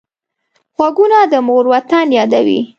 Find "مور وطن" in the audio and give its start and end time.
1.47-2.07